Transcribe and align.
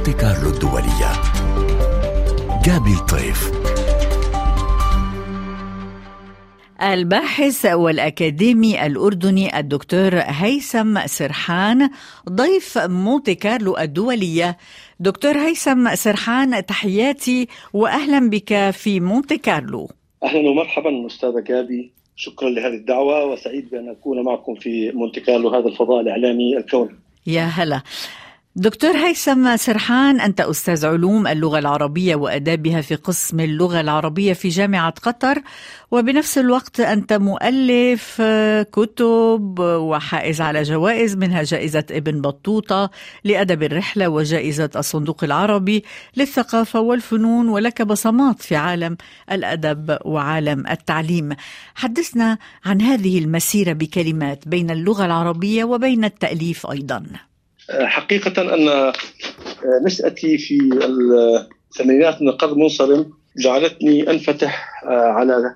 مونتي 0.00 0.12
كارلو 0.12 0.50
الدولية. 0.50 1.12
جابي 2.64 2.92
الطيف. 2.92 3.50
الباحث 6.82 7.66
والأكاديمي 7.66 8.86
الأردني 8.86 9.58
الدكتور 9.58 10.10
هيثم 10.14 11.06
سرحان 11.06 11.90
ضيف 12.28 12.78
مونتي 12.78 13.34
كارلو 13.34 13.78
الدولية. 13.78 14.56
دكتور 15.00 15.38
هيثم 15.38 15.94
سرحان 15.94 16.66
تحياتي 16.66 17.48
وأهلا 17.72 18.30
بك 18.30 18.70
في 18.70 19.00
مونتي 19.00 19.38
كارلو. 19.38 19.88
أهلا 20.22 20.50
ومرحبا 20.50 21.06
أستاذة 21.06 21.40
جابي. 21.40 21.92
شكرا 22.16 22.50
لهذه 22.50 22.74
الدعوة 22.74 23.24
وسعيد 23.24 23.70
بأن 23.70 23.88
أكون 23.88 24.24
معكم 24.24 24.54
في 24.54 24.92
مونتي 24.92 25.20
كارلو 25.20 25.48
هذا 25.48 25.66
الفضاء 25.66 26.00
الإعلامي 26.00 26.56
الكوني. 26.56 26.96
يا 27.26 27.44
هلا. 27.44 27.82
دكتور 28.56 28.96
هيثم 28.96 29.56
سرحان 29.56 30.20
أنت 30.20 30.40
أستاذ 30.40 30.86
علوم 30.86 31.26
اللغة 31.26 31.58
العربية 31.58 32.14
وأدابها 32.14 32.80
في 32.80 32.94
قسم 32.94 33.40
اللغة 33.40 33.80
العربية 33.80 34.32
في 34.32 34.48
جامعة 34.48 34.90
قطر 34.90 35.42
وبنفس 35.90 36.38
الوقت 36.38 36.80
أنت 36.80 37.12
مؤلف 37.12 38.22
كتب 38.72 39.58
وحائز 39.60 40.40
على 40.40 40.62
جوائز 40.62 41.16
منها 41.16 41.42
جائزة 41.42 41.84
ابن 41.90 42.20
بطوطة 42.20 42.90
لأدب 43.24 43.62
الرحلة 43.62 44.08
وجائزة 44.08 44.70
الصندوق 44.76 45.24
العربي 45.24 45.84
للثقافة 46.16 46.80
والفنون 46.80 47.48
ولك 47.48 47.82
بصمات 47.82 48.42
في 48.42 48.56
عالم 48.56 48.96
الأدب 49.32 49.98
وعالم 50.04 50.66
التعليم. 50.66 51.28
حدثنا 51.74 52.38
عن 52.64 52.82
هذه 52.82 53.18
المسيرة 53.18 53.72
بكلمات 53.72 54.48
بين 54.48 54.70
اللغة 54.70 55.06
العربية 55.06 55.64
وبين 55.64 56.04
التأليف 56.04 56.66
أيضاً. 56.66 57.29
حقيقة 57.70 58.54
أن 58.54 58.92
نشأتي 59.84 60.38
في 60.38 60.58
الثمانينات 61.70 62.22
من 62.22 62.28
القرن 62.28 62.52
المنصرم 62.52 63.12
جعلتني 63.38 64.10
أنفتح 64.10 64.84
على 64.84 65.54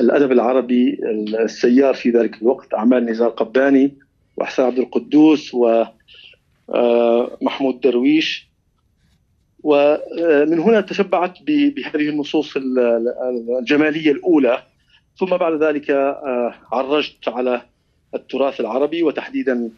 الأدب 0.00 0.32
العربي 0.32 0.98
السيار 1.44 1.94
في 1.94 2.10
ذلك 2.10 2.42
الوقت 2.42 2.74
أعمال 2.74 3.06
نزار 3.06 3.28
قباني 3.28 3.94
وحسن 4.36 4.62
عبد 4.62 4.78
القدوس 4.78 5.54
ومحمود 6.68 7.80
درويش. 7.80 8.50
ومن 9.62 10.58
هنا 10.58 10.80
تشبعت 10.80 11.42
بهذه 11.42 12.08
النصوص 12.08 12.54
الجمالية 13.60 14.12
الأولى. 14.12 14.62
ثم 15.18 15.26
بعد 15.26 15.62
ذلك 15.62 15.90
عرجت 16.72 17.28
على 17.28 17.62
التراث 18.14 18.60
العربي 18.60 19.02
وتحديدا 19.02 19.70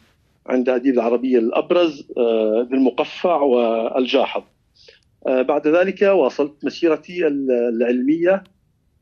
عند 0.47 0.69
أديب 0.69 0.95
العربية 0.95 1.39
الأبرز 1.39 2.07
ذي 2.69 2.77
المقفع 2.77 3.37
والجاحظ. 3.41 4.43
بعد 5.27 5.67
ذلك 5.69 6.03
واصلت 6.03 6.65
مسيرتي 6.65 7.27
العلمية 7.73 8.45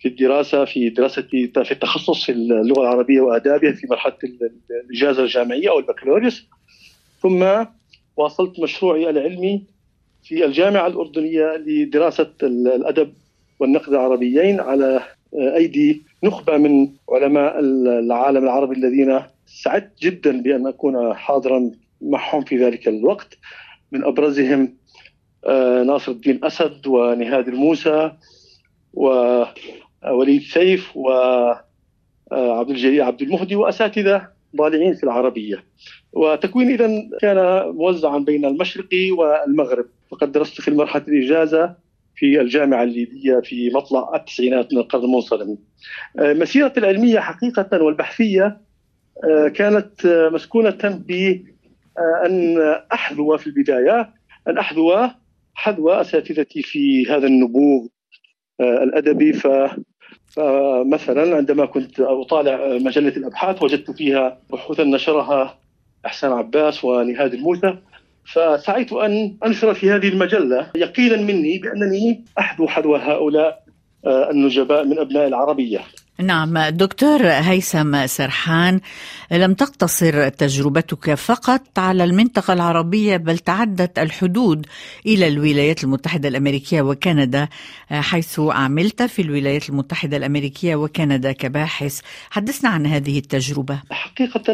في 0.01 0.09
الدراسة 0.09 0.65
في 0.65 0.89
دراستي 0.89 1.47
في 1.65 1.73
التخصص 1.73 2.25
في 2.25 2.33
اللغة 2.33 2.81
العربية 2.83 3.21
وآدابها 3.21 3.73
في 3.73 3.87
مرحلة 3.91 4.17
الإجازة 4.85 5.23
الجامعية 5.23 5.71
أو 5.71 5.79
البكالوريوس. 5.79 6.47
ثم 7.23 7.65
واصلت 8.17 8.61
مشروعي 8.61 9.11
العلمي 9.11 9.63
في 10.25 10.45
الجامعة 10.45 10.87
الأردنية 10.87 11.57
لدراسة 11.57 12.31
الأدب 12.43 13.13
والنقد 13.61 13.89
العربيين 13.89 14.61
على 14.61 15.01
أيدي 15.35 16.03
نخبة 16.25 16.57
من 16.57 16.89
علماء 17.11 17.59
العالم 17.61 18.45
العربي 18.45 18.77
الذين 18.77 19.21
سعدت 19.53 20.03
جدا 20.03 20.43
بأن 20.43 20.67
أكون 20.67 21.15
حاضرا 21.15 21.71
معهم 22.01 22.45
في 22.45 22.65
ذلك 22.65 22.89
الوقت. 22.89 23.39
من 23.93 24.05
أبرزهم 24.05 24.77
ناصر 25.87 26.13
الدين 26.13 26.45
أسد 26.45 26.87
ونهاد 26.87 27.49
الموسى 27.49 28.13
ووليد 28.95 30.43
سيف 30.43 30.97
وعبد 30.97 32.71
الجليل 32.71 33.03
عبد 33.03 33.23
المهدي 33.23 33.57
وأساتذة 33.57 34.29
ضالعين 34.57 34.95
في 34.95 35.05
العربية. 35.05 35.65
وتكوين 36.13 36.71
اذا 36.71 37.09
كان 37.21 37.69
موزعا 37.69 38.19
بين 38.19 38.45
المشرق 38.45 38.89
والمغرب. 39.19 39.87
فقد 40.11 40.33
درست 40.33 40.61
في 40.61 40.69
المرحلة 40.69 41.05
الإجازة 41.09 41.75
في 42.17 42.41
الجامعة 42.41 42.83
الليبية 42.83 43.41
في 43.41 43.71
مطلع 43.71 44.13
التسعينات 44.15 44.73
من 44.73 44.79
القرن 44.79 45.05
المنصرم. 45.05 45.59
مسيرتي 46.17 46.81
العلمية 46.81 47.21
حقيقة 47.21 47.83
والبحثية 47.83 48.61
كانت 49.55 50.07
مسكونة 50.33 51.03
بأن 51.09 52.59
أحذو 52.93 53.37
في 53.37 53.47
البداية 53.47 54.11
أن 54.49 54.59
أحذو 54.59 55.09
حذو 55.55 55.91
أساتذتي 55.91 56.63
في 56.63 57.07
هذا 57.07 57.27
النبوغ 57.27 57.87
الأدبي. 58.61 59.33
ف 59.33 59.49
فمثلا 60.27 61.37
عندما 61.37 61.67
كنت 61.67 62.01
أطالع 62.01 62.79
مجلة 62.79 63.09
الأبحاث 63.09 63.63
وجدت 63.63 63.91
فيها 63.91 64.39
بحوثا 64.51 64.85
نشرها 64.85 65.59
إحسان 66.07 66.33
عباس 66.33 66.85
ونهاد 66.85 67.35
الموسى. 67.35 67.79
فسعيت 68.33 68.93
أن 68.93 69.37
أنشر 69.47 69.75
في 69.75 69.91
هذه 69.91 70.09
المجلة 70.09 70.71
يقينا 70.75 71.17
مني 71.17 71.59
بأنني 71.59 72.25
أحذو 72.39 72.69
حذو 72.69 72.97
هؤلاء 72.97 73.65
النجباء 74.07 74.85
من 74.85 74.99
أبناء 74.99 75.27
العربية. 75.27 75.81
نعم 76.23 76.59
دكتور 76.59 77.27
هيثم 77.27 78.07
سرحان 78.07 78.81
لم 79.31 79.55
تقتصر 79.55 80.29
تجربتك 80.29 81.15
فقط 81.15 81.79
على 81.79 82.05
المنطقة 82.05 82.53
العربية 82.53 83.17
بل 83.17 83.39
تعدت 83.39 83.99
الحدود 83.99 84.67
إلى 85.07 85.29
الولايات 85.29 85.85
المتحدة 85.85 86.29
الأمريكية 86.29 86.83
وكندا 86.83 87.49
حيث 87.91 88.41
عملت 88.41 89.03
في 89.03 89.23
الولايات 89.23 89.69
المتحدة 89.69 90.17
الأمريكية 90.17 90.77
وكندا 90.77 91.33
كباحث. 91.33 92.01
حدثنا 92.31 92.71
عن 92.71 92.87
هذه 92.87 93.19
التجربة. 93.19 93.81
حقيقة 93.91 94.53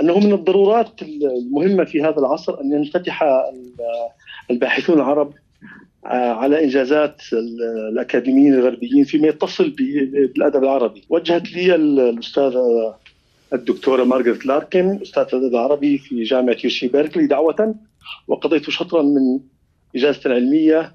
أنه 0.00 0.18
من 0.18 0.32
الضرورات 0.32 1.02
المهمة 1.02 1.84
في 1.84 2.02
هذا 2.02 2.18
العصر 2.18 2.60
أن 2.60 2.72
ينفتح 2.72 3.24
الباحثون 4.50 4.96
العرب 4.96 5.32
على 6.04 6.64
إنجازات 6.64 7.22
الأكاديميين 7.92 8.54
الغربيين 8.54 9.04
فيما 9.04 9.28
يتصل 9.28 9.70
بالأدب 9.70 10.62
العربي، 10.62 11.04
وجهت 11.08 11.52
لي 11.52 11.74
الأستاذة 11.74 12.94
الدكتورة 13.52 14.04
مارغريت 14.04 14.46
لاركن 14.46 14.98
أستاذة 15.02 15.28
الأدب 15.32 15.54
العربي 15.54 15.98
في 15.98 16.22
جامعة 16.22 16.56
يوشي 16.64 16.88
بيركلي 16.88 17.26
دعوة 17.26 17.74
وقضيت 18.28 18.70
شطرا 18.70 19.02
من 19.02 19.40
اجازتي 19.96 20.28
العلميه 20.28 20.94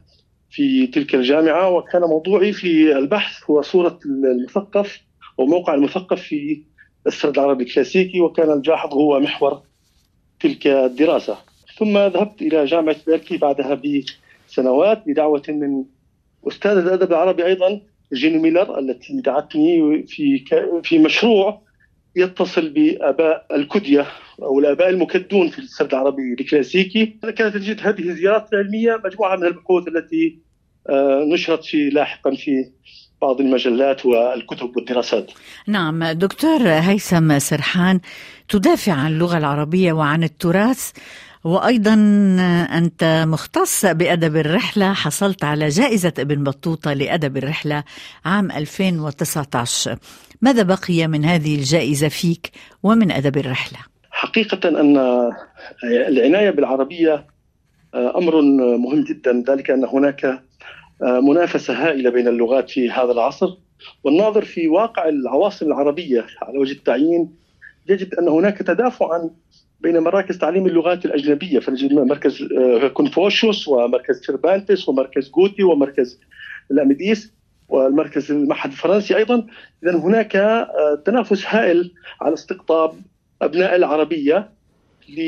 في 0.50 0.88
تلك 0.88 1.16
الجامعة. 1.16 1.70
وكان 1.70 2.02
موضوعي 2.02 2.54
في 2.54 2.98
البحث 2.98 3.50
هو 3.50 3.62
صورة 3.62 4.00
المثقف 4.06 5.02
وموقع 5.38 5.74
المثقف 5.74 6.22
في 6.22 6.62
السرد 7.08 7.40
العربي 7.40 7.64
الكلاسيكي 7.64 8.22
وكان 8.22 8.52
الجاحظ 8.52 8.94
هو 8.94 9.20
محور 9.20 9.62
تلك 10.40 10.68
الدراسة. 10.68 11.38
ثم 11.78 11.98
ذهبت 11.98 12.42
إلى 12.42 12.66
جامعة 12.66 12.96
بيركلي 13.08 13.38
بعدها 13.38 13.74
ب 13.74 14.04
سنوات 14.48 15.04
بدعوة 15.08 15.44
من 15.50 15.84
أستاذ 16.48 16.72
الأدب 16.72 17.12
العربي 17.12 17.46
أيضا 17.46 17.82
جين 18.14 18.42
ميلر 18.42 18.80
التي 18.80 19.22
دعتني 19.22 20.04
في 20.08 20.46
في 20.84 21.00
مشروع 21.00 21.62
يتصل 22.16 22.70
بآباء 22.70 23.46
الكدية 23.56 24.08
أو 24.42 24.60
الآباء 24.60 24.90
المكدون 24.90 25.50
في 25.50 25.60
السرد 25.60 25.94
العربي 25.94 26.34
الكلاسيكي. 26.40 27.06
كانت 27.06 27.58
تجد 27.58 27.80
هذه 27.82 28.10
الزيارات 28.10 28.54
العلمية 28.54 29.02
مجموعة 29.06 29.36
من 29.36 29.46
البحوث 29.46 29.88
التي 29.88 30.40
نشرت 31.34 31.64
في 31.64 31.90
لاحقا 31.90 32.36
في 32.36 32.72
بعض 33.22 33.42
المجلات 33.42 34.06
والكتب 34.06 34.78
والدراسات. 34.78 35.32
نعم 35.68 36.04
دكتور 36.04 36.70
هيثم 36.70 37.40
سرحان 37.40 38.00
تدافع 38.50 38.94
عن 38.94 39.12
اللغة 39.12 39.38
العربية 39.38 39.94
وعن 39.94 40.24
التراث 40.24 40.92
وأيضا 41.44 41.94
أنت 42.74 43.24
مختص 43.28 43.86
بأدب 43.86 44.36
الرحلة 44.36 44.94
حصلت 44.94 45.44
على 45.44 45.68
جائزة 45.70 46.14
ابن 46.20 46.44
بطوطة 46.44 46.94
لأدب 46.94 47.38
الرحلة 47.38 47.84
عام 48.26 48.52
2019 48.52 49.98
ماذا 50.42 50.64
بقي 50.64 51.08
من 51.08 51.26
هذه 51.26 51.56
الجائزة 51.56 52.08
فيك 52.08 52.52
ومن 52.84 53.12
أدب 53.12 53.38
الرحلة؟ 53.38 53.80
حقيقة 54.12 54.70
أن 54.70 54.98
العناية 55.84 56.50
بالعربية 56.50 57.26
أمر 57.96 58.42
مهم 58.78 59.04
جدا 59.04 59.44
ذلك 59.48 59.72
أن 59.72 59.86
هناك 59.86 60.42
منافسة 61.02 61.74
هائلة 61.74 62.10
بين 62.10 62.28
اللغات 62.28 62.70
في 62.70 62.90
هذا 62.90 63.12
العصر. 63.12 63.48
والناظر 64.04 64.46
في 64.46 64.68
واقع 64.68 65.10
العواصم 65.10 65.68
العربية 65.68 66.26
على 66.42 66.58
وجه 66.60 66.72
التعيين 66.72 67.36
يجد 67.90 68.14
أن 68.14 68.28
هناك 68.28 68.58
تدافعا 68.58 69.30
بين 69.82 70.00
مراكز 70.00 70.38
تعليم 70.38 70.66
اللغات 70.66 71.06
الأجنبية. 71.06 71.60
فنجد 71.60 71.94
مركز 71.94 72.48
كونفوشيوس 72.94 73.68
ومركز 73.68 74.22
سيربانتس 74.22 74.90
ومركز 74.90 75.30
جوته 75.30 75.64
ومركز 75.64 76.20
الأميديست 76.72 77.34
والمركز 77.70 78.32
المعهد 78.32 78.72
الفرنسي 78.72 79.18
أيضا. 79.18 79.48
اذا 79.84 79.98
هناك 79.98 80.68
تنافس 81.06 81.46
هائل 81.46 81.92
على 82.22 82.34
استقطاب 82.34 82.94
أبناء 83.42 83.76
العربية 83.76 84.50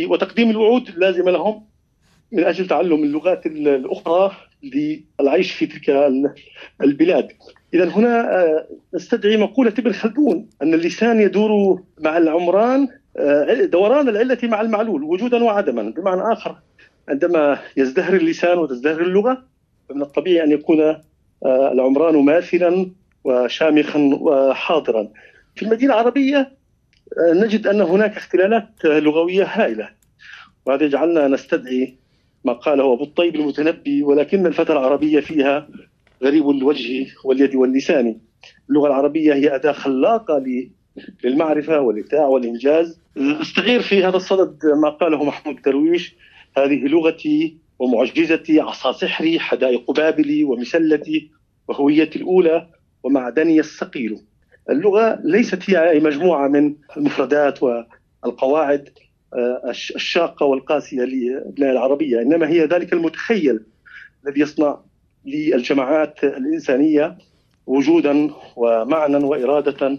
وتقديم 0.09 0.49
الوعود 0.49 0.87
اللازمة 0.89 1.31
لهم 1.31 1.65
من 2.31 2.43
أجل 2.43 2.67
تعلم 2.67 3.03
اللغات 3.03 3.45
الأخرى. 3.45 4.31
للعيش 4.63 5.51
في 5.51 5.65
تلك 5.65 6.11
البلاد. 6.83 7.27
إذا 7.73 7.89
هنا 7.89 8.45
نستدعي 8.93 9.37
مقولة 9.37 9.73
ابن 9.79 9.91
خلدون 9.91 10.49
أن 10.61 10.73
اللسان 10.73 11.21
يدور 11.21 11.83
مع 11.99 12.17
العمران 12.17 12.87
دوران 13.63 14.09
العلة 14.09 14.37
مع 14.43 14.61
المعلول 14.61 15.03
وجودا 15.03 15.43
وعدما 15.43 15.93
بمعنى 15.97 16.33
آخر 16.33 16.55
عندما 17.09 17.59
يزدهر 17.77 18.13
اللسان 18.13 18.57
وتزدهر 18.57 19.01
اللغة 19.01 19.43
فمن 19.89 20.01
الطبيعي 20.01 20.43
أن 20.43 20.51
يكون 20.51 20.95
العمران 21.45 22.15
ماثلا 22.15 22.91
وشامخا 23.23 23.99
وحاضرا. 24.21 25.07
في 25.55 25.63
المدينة 25.63 25.93
العربية 25.93 26.51
نجد 27.19 27.67
أن 27.67 27.81
هناك 27.81 28.17
اختلالات 28.17 28.69
لغوية 28.85 29.43
هائلة 29.43 29.89
وهذا 30.65 30.83
يجعلنا 30.83 31.27
نستدعي 31.27 31.95
ما 32.45 32.53
قاله 32.53 32.93
أبو 32.93 33.03
الطيب 33.03 33.35
المتنبي 33.35 34.03
ولكن 34.03 34.45
الفتى 34.45 34.73
العربيه 34.73 35.19
فيها 35.19 35.67
غريب 36.23 36.49
الوجه 36.49 37.07
واليد 37.23 37.55
واللسان. 37.55 38.17
اللغة 38.69 38.87
العربية 38.87 39.33
هي 39.33 39.55
أداة 39.55 39.71
خلاقة 39.71 40.43
للمعرفة 41.23 41.81
والإبداع 41.81 42.25
والإنجاز. 42.25 42.99
أستغير 43.17 43.81
في 43.81 44.03
هذا 44.03 44.17
الصدد 44.17 44.59
ما 44.81 44.89
قاله 44.89 45.23
محمود 45.23 45.61
درويش 45.61 46.15
هذه 46.57 46.87
لغتي 46.87 47.57
ومعجزتي 47.79 48.59
عصا 48.59 48.91
سحري 48.91 49.39
حدائق 49.39 49.91
بابلي 49.91 50.43
ومسلتي 50.43 51.31
وهويتي 51.67 52.19
الأولى 52.19 52.67
ومعدني 53.03 53.59
الثقيل. 53.59 54.19
اللغة 54.69 55.19
ليست 55.23 55.69
هي 55.69 55.99
مجموعة 55.99 56.47
من 56.47 56.75
المفردات 56.97 57.59
والقواعد 58.23 58.89
الشاقة 59.95 60.45
والقاسية 60.45 61.01
للبلاد 61.01 61.69
العربيه، 61.69 62.21
إنما 62.21 62.49
هي 62.49 62.65
ذلك 62.65 62.93
المتخيل 62.93 63.59
الذي 64.25 64.41
يصنع 64.41 64.79
للجماعات 65.25 66.23
الإنسانية 66.23 67.17
وجودا 67.67 68.29
ومعنى 68.55 69.17
وإرادة 69.17 69.97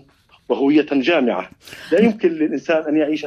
وهوية 0.49 0.87
جامعة، 0.93 1.51
لا 1.93 2.01
يمكن 2.01 2.29
للإنسان 2.29 2.83
أن 2.83 2.97
يعيش 2.97 3.27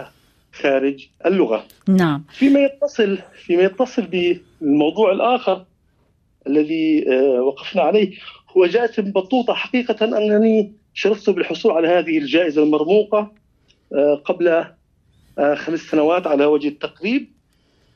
خارج 0.54 1.08
اللغة. 1.26 1.66
نعم. 1.88 2.24
فيما 2.34 2.60
يتصل 2.60 3.20
فيما 3.46 3.64
يتصل 3.64 4.02
بالموضوع 4.02 5.12
الآخر 5.12 5.66
الذي 6.48 7.06
وقفنا 7.40 7.82
عليه 7.82 8.18
هو 8.58 8.66
جائزه 8.66 9.04
بطوطه 9.04 9.54
حقيقة 9.54 10.18
أنني 10.18 10.74
شرفت 10.94 11.30
بالحصول 11.30 11.72
على 11.72 11.88
هذه 11.88 12.18
الجائزة 12.18 12.64
المرموقة 12.64 13.32
قبل 14.26 14.66
خمس 15.56 15.80
سنوات 15.80 16.28
على 16.28 16.46
وجه 16.46 16.68
التقريب. 16.68 17.28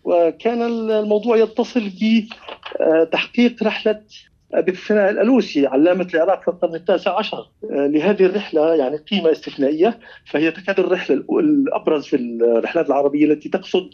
وكان 0.04 0.62
الموضوع 0.62 1.38
يتصل 1.38 1.92
بتحقيق 2.02 3.64
رحلة 3.64 4.02
ابي 4.54 4.72
الثناء 4.72 5.10
الألوسي 5.10 5.68
علامة 5.68 6.08
العراق 6.14 6.42
في 6.42 6.48
القرن 6.48 6.76
التاسع 6.76 7.20
عشر. 7.20 7.50
لهذه 7.72 8.26
الرحلة 8.26 8.76
يعني 8.76 8.98
قيمة 8.98 9.32
استثنائية 9.32 10.00
فهي 10.32 10.52
تكاد 10.52 10.80
الرحلة 10.80 11.24
الأبرز 11.40 12.06
في 12.06 12.16
الرحلات 12.16 12.88
العربية 12.88 13.26
التي 13.26 13.50
تقصد 13.50 13.90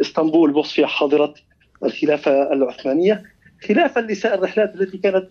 إسطنبول 0.00 0.52
بوصفها 0.52 0.86
حاضرة 0.86 1.34
الخلافة 1.84 2.52
العثمانية. 2.52 3.22
خلافا 3.68 4.00
لسائر 4.00 4.34
الرحلات 4.34 4.74
التي 4.74 4.98
كانت 4.98 5.26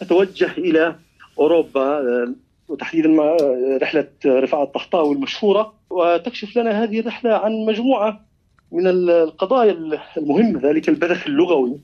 تتوجه 0.00 0.50
إلى 0.58 0.96
أوروبا 1.38 2.02
وتحديدا 2.68 3.36
رحلة 3.82 4.08
رفاعة 4.26 4.62
الطحطاوي 4.62 5.14
المشهورة 5.14 5.74
وتكشف 5.90 6.56
لنا 6.56 6.82
هذه 6.82 7.00
الرحلة 7.00 7.34
عن 7.34 7.52
مجموعة 7.52 8.26
من 8.72 8.86
القضايا 8.86 10.00
المهمة 10.16 10.60
ذلك 10.60 10.88
البذخ 10.88 11.26
اللغوي 11.26 11.80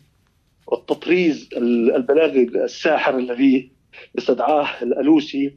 والتطريز 0.66 1.48
البلاغي 1.56 2.42
الساحر 2.42 3.18
الذي 3.18 3.70
استدعاه 4.18 4.68
الألوسي 4.82 5.56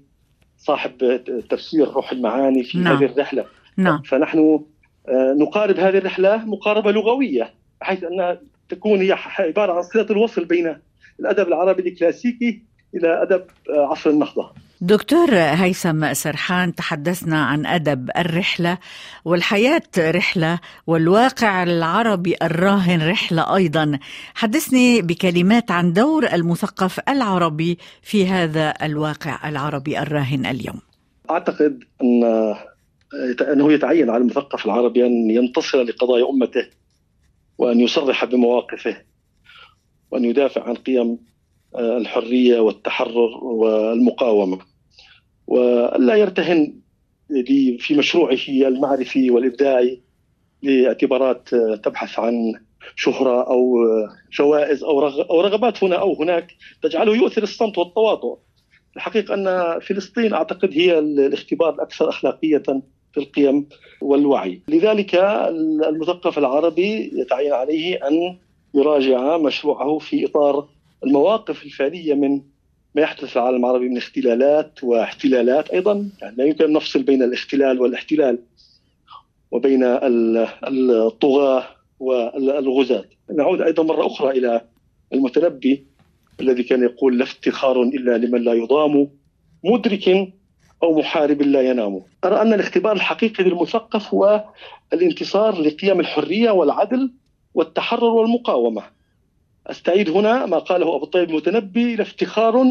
صاحب 0.57 1.21
تفسير 1.49 1.87
روح 1.87 2.11
المعاني 2.11 2.63
في 2.63 2.77
نعم. 2.77 2.95
هذه 2.95 3.05
الرحلة 3.05 3.45
نعم. 3.77 4.01
فنحن 4.01 4.59
نقارب 5.39 5.79
هذه 5.79 5.97
الرحلة 5.97 6.45
مقاربة 6.45 6.91
لغوية 6.91 7.53
بحيث 7.81 8.03
انها 8.03 8.41
تكون 8.69 9.01
هي 9.01 9.17
عبارة 9.39 9.73
عن 9.73 9.83
صلة 9.83 10.07
الوصل 10.09 10.45
بين 10.45 10.75
الأدب 11.19 11.47
العربي 11.47 11.89
الكلاسيكي 11.89 12.63
إلى 12.95 13.21
أدب 13.21 13.43
عصر 13.69 14.09
النهضة. 14.09 14.53
دكتور 14.83 15.35
هيثم 15.35 16.13
سرحان 16.13 16.75
تحدثنا 16.75 17.43
عن 17.45 17.65
أدب 17.65 18.09
الرحلة 18.17 18.77
والحياة 19.25 19.81
رحلة 19.97 20.59
والواقع 20.87 21.63
العربي 21.63 22.35
الراهن 22.41 23.09
رحلة 23.09 23.55
أيضا. 23.55 23.99
حدثني 24.33 25.01
بكلمات 25.01 25.71
عن 25.71 25.93
دور 25.93 26.27
المثقف 26.33 26.99
العربي 27.09 27.77
في 28.01 28.27
هذا 28.27 28.73
الواقع 28.81 29.49
العربي 29.49 29.99
الراهن 29.99 30.45
اليوم. 30.45 30.79
أعتقد 31.29 31.83
أن 32.03 32.23
أنه 33.53 33.73
يتعين 33.73 34.09
على 34.09 34.21
المثقف 34.21 34.65
العربي 34.65 35.05
أن 35.05 35.29
ينتصر 35.29 35.83
لقضايا 35.83 36.29
أمته 36.29 36.67
وأن 37.57 37.79
يصرح 37.79 38.25
بمواقفه 38.25 38.97
وأن 40.11 40.25
يدافع 40.25 40.63
عن 40.63 40.75
قيم 40.75 41.17
الحرية 41.75 42.59
والتحرر 42.59 43.43
والمقاومة 43.43 44.70
والا 45.51 46.15
يرتهن 46.15 46.73
في 47.79 47.95
مشروعه 47.97 48.37
المعرفي 48.47 49.31
والإبداعي 49.31 50.01
لاعتبارات 50.63 51.49
تبحث 51.83 52.19
عن 52.19 52.53
شهرة 52.95 53.47
أو 53.47 53.75
جوائز 54.33 54.83
أو 54.83 55.41
رغبات 55.41 55.83
هنا 55.83 55.95
أو 55.95 56.13
هناك 56.13 56.47
تجعله 56.83 57.15
يؤثر 57.15 57.43
الصمت 57.43 57.77
والتواطؤ. 57.77 58.37
الحقيقة 58.95 59.33
أن 59.33 59.79
فلسطين 59.79 60.33
أعتقد 60.33 60.69
هي 60.73 60.99
الاختبار 60.99 61.73
الأكثر 61.73 62.09
أخلاقية 62.09 62.63
في 63.13 63.17
القيم 63.17 63.67
والوعي، 64.01 64.61
لذلك 64.67 65.15
المثقف 65.89 66.37
العربي 66.37 67.11
يتعين 67.13 67.53
عليه 67.53 68.07
أن 68.07 68.37
يراجع 68.73 69.37
مشروعه 69.37 69.97
في 69.97 70.25
إطار 70.25 70.67
المواقف 71.03 71.63
الفعلية 71.63 72.13
من 72.13 72.41
ما 72.95 73.01
يحدث 73.01 73.25
في 73.25 73.35
العالم 73.35 73.65
العربي 73.65 73.89
من 73.89 73.97
اختلالات 73.97 74.83
واحتلالات 74.83 75.69
أيضا. 75.69 76.09
يعني 76.21 76.35
لا 76.35 76.45
يمكن 76.45 76.63
أن 76.63 76.73
نفصل 76.73 77.03
بين 77.03 77.23
الاختلال 77.23 77.81
والاحتلال 77.81 78.39
وبين 79.51 79.83
الطغاة 79.83 81.63
والغزاة. 81.99 83.05
نعود 83.37 83.61
أيضا 83.61 83.83
مرة 83.83 84.05
أخرى 84.07 84.29
إلى 84.29 84.61
المتنبي 85.13 85.85
الذي 86.39 86.63
كان 86.63 86.83
يقول 86.83 87.17
لا 87.17 87.23
افتخار 87.23 87.81
إلا 87.81 88.17
لمن 88.17 88.41
لا 88.43 88.53
يضام 88.53 89.07
مدرك 89.63 90.33
أو 90.83 90.99
محارب 90.99 91.41
لا 91.41 91.61
ينام. 91.61 92.01
أرى 92.25 92.41
أن 92.41 92.53
الاختبار 92.53 92.95
الحقيقي 92.95 93.43
للمثقف 93.43 94.13
هو 94.13 94.45
الانتصار 94.93 95.61
لقيم 95.61 95.99
الحرية 95.99 96.51
والعدل 96.51 97.11
والتحرر 97.53 98.03
والمقاومة. 98.03 98.83
أستعيد 99.67 100.09
هنا 100.09 100.45
ما 100.45 100.57
قاله 100.59 100.95
أبو 100.95 101.03
الطيب 101.03 101.29
المتنبي 101.29 101.95
لا 101.95 102.01
افتخار 102.01 102.61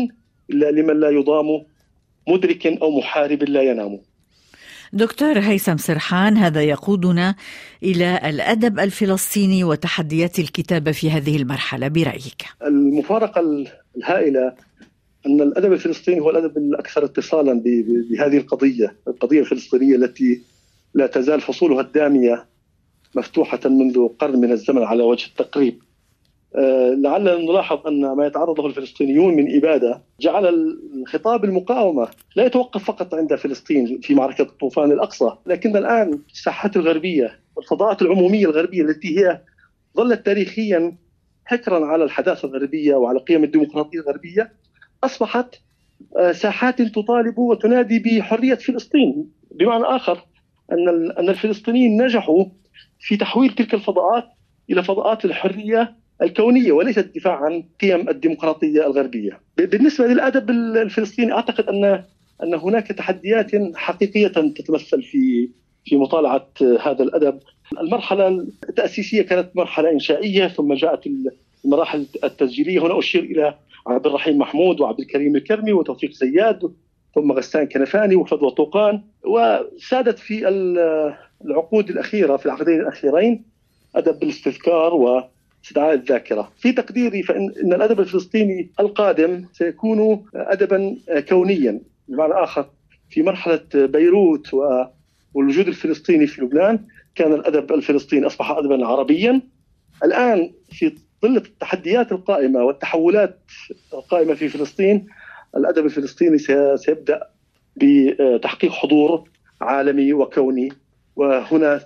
إلا 0.50 0.70
لمن 0.70 1.00
لا 1.00 1.10
يضام 1.10 1.64
مدرك 2.28 2.66
أو 2.66 2.98
محارب 2.98 3.42
لا 3.42 3.62
ينام. 3.62 4.00
دكتور 4.92 5.38
هيثم 5.38 5.76
سرحان 5.76 6.36
هذا 6.36 6.62
يقودنا 6.62 7.34
إلى 7.82 8.20
الأدب 8.24 8.78
الفلسطيني 8.78 9.64
وتحديات 9.64 10.38
الكتابة 10.38 10.92
في 10.92 11.10
هذه 11.10 11.36
المرحلة 11.36 11.88
برأيك. 11.88 12.44
المفارقة 12.66 13.64
الهائلة 13.96 14.54
أن 15.26 15.40
الأدب 15.40 15.72
الفلسطيني 15.72 16.20
هو 16.20 16.30
الأدب 16.30 16.56
الأكثر 16.56 17.04
اتصالا 17.04 17.62
بهذه 18.10 18.36
القضية، 18.36 18.96
القضية 19.08 19.40
الفلسطينية 19.40 19.96
التي 19.96 20.42
لا 20.94 21.06
تزال 21.06 21.40
فصولها 21.40 21.80
الدامية 21.80 22.46
مفتوحة 23.14 23.60
منذ 23.64 24.08
قرن 24.08 24.40
من 24.40 24.52
الزمن 24.52 24.82
على 24.82 25.02
وجه 25.02 25.26
التقريب. 25.26 25.82
لعلنا 26.96 27.36
نلاحظ 27.36 27.86
أن 27.86 28.12
ما 28.12 28.26
يتعرض 28.26 28.60
له 28.60 28.66
الفلسطينيون 28.66 29.34
من 29.34 29.56
إبادة 29.56 30.02
جعل 30.20 30.46
الخطاب 30.94 31.44
المقاومة 31.44 32.08
لا 32.36 32.44
يتوقف 32.44 32.84
فقط 32.84 33.14
عند 33.14 33.34
فلسطين 33.34 34.00
في 34.00 34.14
معركة 34.14 34.42
الطوفان 34.42 34.92
الأقصى، 34.92 35.30
لكن 35.46 35.76
الآن 35.76 36.20
الساحات 36.32 36.76
الغربية 36.76 37.40
والفضاءات 37.56 38.02
العمومية 38.02 38.46
الغربية 38.46 38.82
التي 38.82 39.18
هي 39.18 39.40
ظلت 39.96 40.26
تاريخيا 40.26 40.96
حكرا 41.44 41.86
على 41.86 42.04
الحداثة 42.04 42.48
الغربية 42.48 42.94
وعلى 42.94 43.18
قيم 43.18 43.44
الديمقراطية 43.44 43.98
الغربية 43.98 44.52
أصبحت 45.04 45.54
ساحات 46.32 46.82
تطالب 46.82 47.38
وتنادي 47.38 47.98
بحرية 47.98 48.54
فلسطين، 48.54 49.30
بمعنى 49.50 49.84
آخر 49.84 50.24
أن 50.72 51.10
أن 51.18 51.28
الفلسطينيين 51.28 52.02
نجحوا 52.02 52.44
في 53.00 53.16
تحويل 53.16 53.50
تلك 53.50 53.74
الفضاءات 53.74 54.24
إلى 54.70 54.82
فضاءات 54.82 55.24
الحرية 55.24 55.99
الكونية 56.22 56.72
وليس 56.72 56.98
الدفاع 56.98 57.44
عن 57.44 57.64
قيم 57.80 58.08
الديمقراطية 58.08 58.86
الغربية. 58.86 59.40
بالنسبة 59.56 60.06
للأدب 60.06 60.50
الفلسطيني 60.50 61.32
أعتقد 61.32 61.68
ان 61.68 62.04
أن 62.42 62.54
هناك 62.54 62.86
تحديات 62.86 63.50
حقيقية 63.74 64.28
تتمثل 64.28 65.02
في 65.02 65.48
في 65.84 65.96
مطالعة 65.96 66.48
هذا 66.60 67.02
الأدب. 67.02 67.38
المرحلة 67.80 68.46
التأسيسية 68.68 69.22
كانت 69.22 69.50
مرحلة 69.54 69.90
إنشائية 69.90 70.48
ثم 70.48 70.74
جاءت 70.74 71.00
المراحل 71.64 72.06
التسجيلية. 72.24 72.80
هنا 72.86 72.98
أشير 72.98 73.22
إلى 73.22 73.54
عبد 73.86 74.06
الرحيم 74.06 74.38
محمود 74.38 74.80
وعبد 74.80 75.00
الكريم 75.00 75.36
الكرمي 75.36 75.72
وتوفيق 75.72 76.10
زياد 76.12 76.72
ثم 77.14 77.32
غسان 77.32 77.66
كنفاني 77.66 78.14
وفضوى 78.16 78.50
طوقان. 78.50 79.02
وسادت 79.24 80.18
في 80.18 80.48
العقود 81.44 81.90
الأخيرة 81.90 82.36
في 82.36 82.46
العقدين 82.46 82.80
الأخيرين 82.80 83.44
أدب 83.96 84.22
الاستذكار 84.22 84.94
واستدعاء 85.62 85.94
الذاكرة. 85.94 86.52
في 86.58 86.72
تقديري 86.72 87.22
فإن 87.22 87.52
إن 87.62 87.72
الأدب 87.72 88.00
الفلسطيني 88.00 88.70
القادم 88.80 89.44
سيكون 89.52 90.26
أدبا 90.34 90.96
كونيا 91.28 91.80
بمعنى 92.08 92.32
آخر 92.32 92.66
في 93.10 93.22
مرحلة 93.22 93.60
بيروت 93.74 94.54
والوجود 95.34 95.68
الفلسطيني 95.68 96.26
في 96.26 96.42
لبنان. 96.42 96.78
كان 97.14 97.32
الأدب 97.32 97.72
الفلسطيني 97.72 98.26
أصبح 98.26 98.50
أدبا 98.50 98.86
عربيا. 98.86 99.42
الآن 100.04 100.52
في 100.72 100.94
ظل 101.22 101.36
التحديات 101.36 102.12
القائمة 102.12 102.64
والتحولات 102.64 103.38
القائمة 103.92 104.34
في 104.34 104.48
فلسطين 104.48 105.06
الأدب 105.56 105.84
الفلسطيني 105.84 106.38
سيبدأ 106.76 107.22
بتحقيق 107.76 108.72
حضور 108.72 109.28
عالمي 109.60 110.12
وكوني. 110.12 110.72
وهنا 111.20 111.80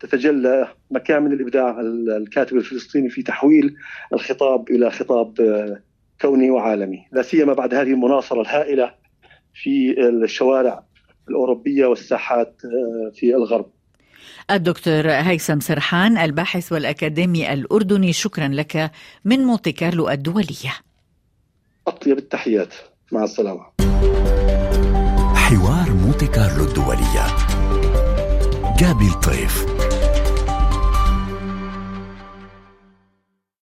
تتجلى 0.00 0.68
مكامن 0.90 1.32
الإبداع 1.32 1.80
الكاتب 2.16 2.56
الفلسطيني 2.56 3.08
في 3.08 3.22
تحويل 3.22 3.76
الخطاب 4.12 4.70
إلى 4.70 4.90
خطاب 4.90 5.34
كوني 6.20 6.50
وعالمي، 6.50 6.98
لا 7.12 7.22
سيما 7.22 7.52
بعد 7.52 7.74
هذه 7.74 7.92
المناصرة 7.92 8.40
الهائلة 8.40 8.94
في 9.54 9.94
الشوارع 10.08 10.84
الأوروبية 11.28 11.86
والساحات 11.86 12.60
في 13.14 13.34
الغرب. 13.34 13.70
الدكتور 14.50 15.10
هيثم 15.10 15.60
سرحان 15.60 16.18
الباحث 16.18 16.72
والأكاديمي 16.72 17.52
الأردني 17.52 18.12
شكرا 18.12 18.48
لك 18.48 18.90
من 19.24 19.38
مونتي 19.38 19.72
كارلو 19.72 20.08
الدولية. 20.10 20.74
أطيب 21.86 22.18
التحيات 22.18 22.74
مع 23.12 23.24
السلامة. 23.24 23.66
حوار 25.34 25.90
مونتي 25.92 26.26
كارلو 26.26 26.64
الدولية 26.64 27.43
جابي 28.78 29.08
الطيف 29.08 29.66